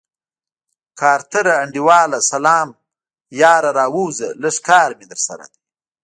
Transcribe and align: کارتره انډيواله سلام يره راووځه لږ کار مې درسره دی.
کارتره 0.99 1.53
انډيواله 1.63 2.19
سلام 2.31 2.67
يره 3.41 3.71
راووځه 3.79 4.27
لږ 4.43 4.55
کار 4.69 4.89
مې 4.97 5.05
درسره 5.11 5.45
دی. 5.51 5.61